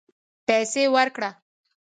[0.47, 1.29] پیسې ورکړه